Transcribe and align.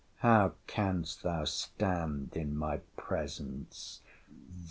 —How 0.21 0.53
canst 0.65 1.21
thou 1.21 1.43
stand 1.43 2.35
in 2.35 2.57
my 2.57 2.77
presence! 2.97 4.01